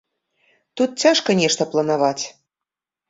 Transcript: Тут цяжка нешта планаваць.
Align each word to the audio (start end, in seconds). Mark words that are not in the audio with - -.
Тут 0.81 0.89
цяжка 1.05 1.37
нешта 1.43 1.67
планаваць. 1.75 2.25